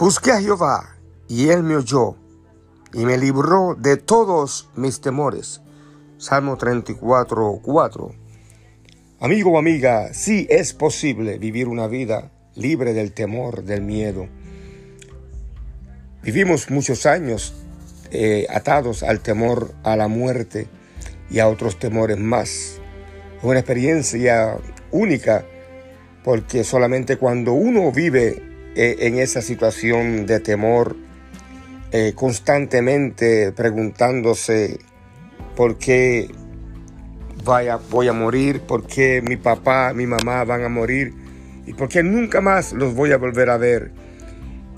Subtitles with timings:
[0.00, 0.96] Busqué a Jehová
[1.28, 2.16] y él me oyó
[2.94, 5.60] y me libró de todos mis temores.
[6.16, 8.14] Salmo 34, 4.
[9.20, 14.26] Amigo o amiga, sí es posible vivir una vida libre del temor, del miedo.
[16.22, 17.52] Vivimos muchos años
[18.10, 20.66] eh, atados al temor a la muerte
[21.28, 22.80] y a otros temores más.
[23.36, 24.56] Es una experiencia
[24.92, 25.44] única
[26.24, 30.96] porque solamente cuando uno vive eh, en esa situación de temor,
[31.92, 34.78] eh, constantemente preguntándose
[35.56, 36.30] por qué
[37.44, 41.14] vaya, voy a morir, por qué mi papá, mi mamá van a morir
[41.66, 43.90] y por qué nunca más los voy a volver a ver.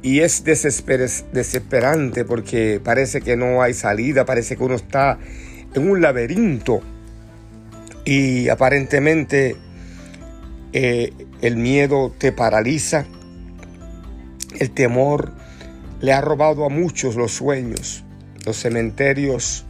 [0.00, 5.18] Y es desesperante porque parece que no hay salida, parece que uno está
[5.74, 6.80] en un laberinto
[8.04, 9.56] y aparentemente
[10.72, 11.12] eh,
[11.42, 13.06] el miedo te paraliza,
[14.58, 15.32] el temor
[16.00, 18.04] le ha robado a muchos los sueños.
[18.44, 19.66] Los cementerios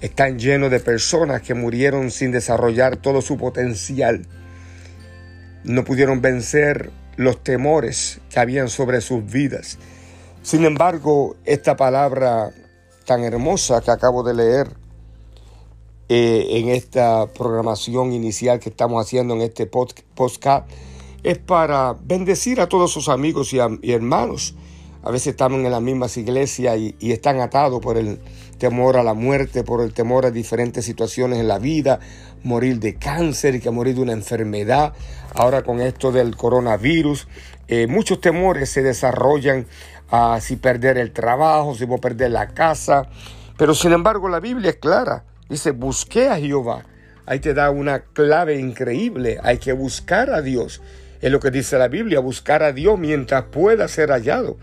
[0.00, 4.26] están llenos de personas que murieron sin desarrollar todo su potencial.
[5.64, 9.78] No pudieron vencer los temores que habían sobre sus vidas.
[10.42, 12.52] Sin embargo, esta palabra
[13.04, 14.68] tan hermosa que acabo de leer
[16.08, 20.68] eh, en esta programación inicial que estamos haciendo en este podcast
[21.22, 23.58] es para bendecir a todos sus amigos y,
[23.92, 24.54] hermanos
[25.04, 28.20] a veces estamos en las mismas iglesias y, están atados por el
[28.58, 31.98] temor a la muerte, por el temor a diferentes situaciones en la vida,
[32.44, 34.92] morir de cáncer y que morir de una enfermedad.
[35.34, 37.26] Ahora con esto del coronavirus,
[37.66, 39.66] eh, muchos temores se desarrollan
[40.08, 43.08] a si perder el trabajo, si voy a perder la casa.
[43.56, 45.24] Pero sin embargo la Biblia es clara.
[45.48, 46.84] Dice, busqué a Jehová.
[47.26, 49.38] Ahí te da una clave increíble.
[49.42, 50.80] Hay que buscar a Dios.
[51.22, 54.58] Es lo que dice la Biblia, buscar a Dios mientras pueda ser hallado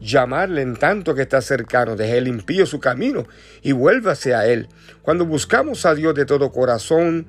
[0.00, 3.26] llamarle en tanto que está cercano, deje el impío su camino
[3.62, 4.68] y vuélvase a él.
[5.02, 7.26] Cuando buscamos a Dios de todo corazón,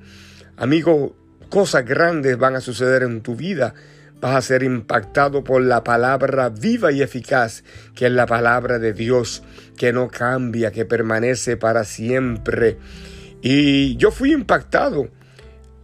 [0.56, 1.16] amigo,
[1.48, 3.74] cosas grandes van a suceder en tu vida.
[4.20, 7.62] Vas a ser impactado por la palabra viva y eficaz,
[7.94, 9.44] que es la palabra de Dios,
[9.76, 12.78] que no cambia, que permanece para siempre.
[13.42, 15.08] Y yo fui impactado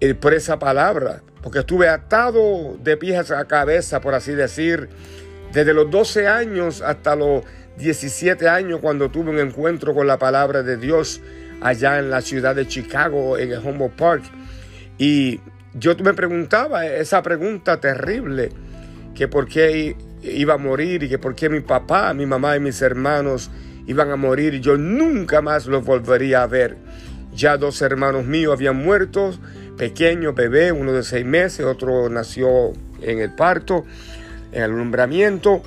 [0.00, 4.88] eh, por esa palabra, porque estuve atado de pies a cabeza, por así decir,
[5.52, 7.44] desde los 12 años hasta los
[7.76, 11.20] 17 años cuando tuve un encuentro con la palabra de Dios
[11.60, 14.22] allá en la ciudad de Chicago, en el Humboldt Park.
[14.96, 15.38] Y
[15.74, 18.48] yo me preguntaba esa pregunta terrible,
[19.14, 22.60] que por qué iba a morir y que por qué mi papá, mi mamá y
[22.60, 23.50] mis hermanos
[23.86, 26.78] iban a morir y yo nunca más los volvería a ver.
[27.34, 29.32] Ya dos hermanos míos habían muerto,
[29.76, 32.72] pequeños, bebé, uno de seis meses, otro nació
[33.02, 33.84] en el parto
[34.54, 35.62] en el alumbramiento,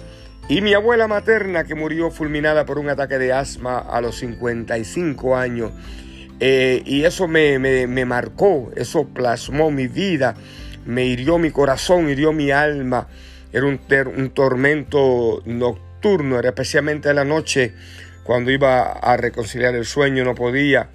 [0.50, 5.36] y mi abuela materna que murió fulminada por un ataque de asma a los 55
[5.36, 5.72] años.
[6.40, 10.36] Eh, y eso me, me, marcó, eso plasmó mi vida,
[10.86, 13.08] me hirió mi corazón, hirió mi alma.
[13.52, 13.80] Era un,
[14.16, 17.74] un tormento nocturno, era especialmente en la noche
[18.24, 20.90] cuando iba a reconciliar el sueño, no podía.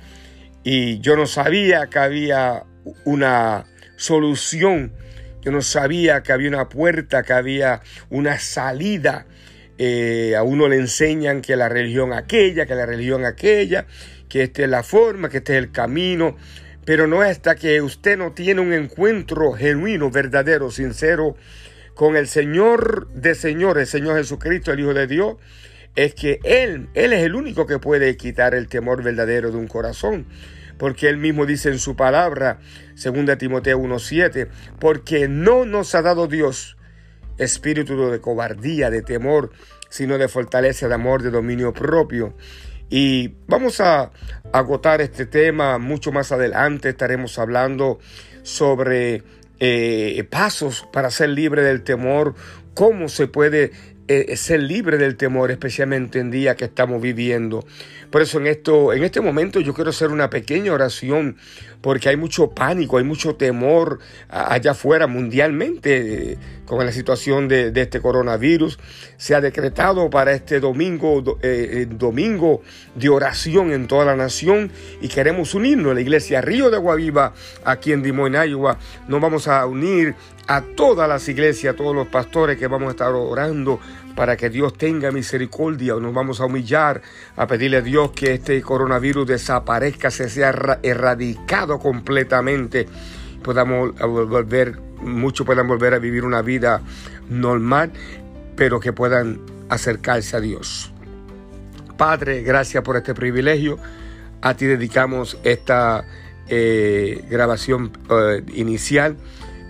[0.64, 2.64] Y yo no sabía que había
[3.04, 3.64] una
[3.96, 4.92] solución
[5.42, 9.26] yo no sabía que había una puerta, que había una salida.
[9.76, 13.86] Eh, a uno le enseñan que la religión aquella, que la religión aquella,
[14.28, 16.36] que esta es la forma, que este es el camino.
[16.84, 21.36] Pero no hasta que usted no tiene un encuentro genuino, verdadero, sincero
[21.94, 25.36] con el Señor de señores, el Señor Jesucristo, el Hijo de Dios,
[25.96, 29.68] es que Él, Él es el único que puede quitar el temor verdadero de un
[29.68, 30.26] corazón
[30.82, 32.58] porque él mismo dice en su palabra,
[33.00, 34.48] 2 Timoteo 1:7,
[34.80, 36.76] porque no nos ha dado Dios
[37.38, 39.52] espíritu de cobardía, de temor,
[39.90, 42.34] sino de fortaleza, de amor, de dominio propio.
[42.90, 44.10] Y vamos a
[44.52, 46.88] agotar este tema mucho más adelante.
[46.88, 48.00] Estaremos hablando
[48.42, 49.22] sobre
[49.60, 52.34] eh, pasos para ser libre del temor,
[52.74, 53.70] cómo se puede
[54.08, 57.64] eh, ser libre del temor, especialmente en día que estamos viviendo.
[58.10, 61.36] Por eso en, esto, en este momento yo quiero hacer una pequeña oración
[61.80, 67.72] porque hay mucho pánico, hay mucho temor allá afuera mundialmente eh, con la situación de,
[67.74, 68.78] este coronavirus.
[69.16, 72.62] Se ha decretado para este domingo, eh, domingo
[72.94, 74.70] de oración en toda la nación
[75.00, 77.34] y queremos unirnos a la iglesia Río de Guaviva
[77.64, 78.78] aquí en Dimón, Iowa.
[79.08, 80.14] Nos vamos a unir
[80.46, 83.78] a todas las iglesias, a todos los pastores que vamos a estar orando
[84.16, 85.94] para que Dios tenga misericordia.
[85.94, 87.02] Nos vamos a humillar,
[87.36, 92.86] a pedirle a Dios que este coronavirus desaparezca, se sea erradicado completamente.
[93.42, 96.82] Podamos volver, muchos puedan volver a vivir una vida
[97.28, 97.92] normal,
[98.56, 100.92] pero que puedan acercarse a Dios.
[101.96, 103.78] Padre, gracias por este privilegio.
[104.40, 106.04] A ti dedicamos esta
[106.48, 109.16] eh, grabación eh, inicial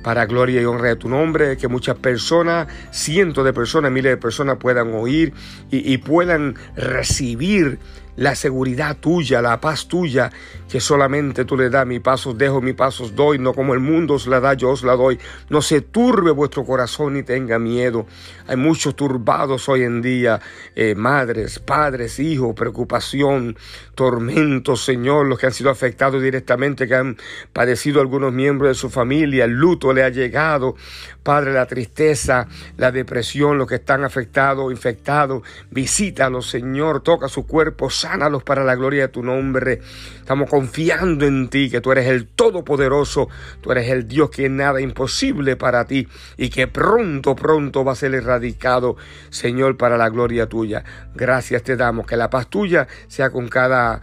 [0.03, 4.17] para gloria y honra de tu nombre, que muchas personas, cientos de personas, miles de
[4.17, 5.33] personas puedan oír
[5.71, 7.79] y, y puedan recibir
[8.17, 10.31] la seguridad tuya, la paz tuya,
[10.69, 11.87] que solamente tú le das.
[11.87, 14.83] Mi pasos dejo, mi pasos doy, no como el mundo os la da, yo os
[14.83, 15.19] la doy.
[15.49, 18.07] No se turbe vuestro corazón ni tenga miedo.
[18.47, 20.41] Hay muchos turbados hoy en día,
[20.75, 23.57] eh, madres, padres, hijos, preocupación,
[23.95, 27.17] tormentos, Señor, los que han sido afectados directamente, que han
[27.53, 30.77] padecido algunos miembros de su familia, el luto le ha llegado.
[31.23, 37.91] Padre, la tristeza, la depresión, los que están afectados, infectados, visítalos, Señor, toca su cuerpo,
[38.03, 39.81] sánalos para la gloria de tu nombre.
[40.17, 43.29] Estamos confiando en ti, que tú eres el Todopoderoso,
[43.61, 46.07] tú eres el Dios que nada imposible para ti
[46.37, 48.97] y que pronto, pronto va a ser erradicado,
[49.31, 50.85] Señor, para la gloria tuya.
[51.15, 54.01] Gracias te damos, que la paz tuya sea con cada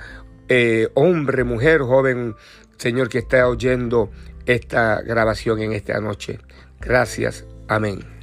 [0.47, 2.35] eh, hombre, mujer, joven,
[2.77, 4.09] Señor, que está oyendo
[4.45, 6.39] esta grabación en esta noche.
[6.79, 7.45] Gracias.
[7.67, 8.19] Amén.